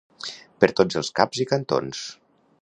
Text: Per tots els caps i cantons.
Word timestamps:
Per 0.63 0.69
tots 0.79 0.97
els 1.01 1.11
caps 1.19 1.43
i 1.45 1.47
cantons. 1.53 2.01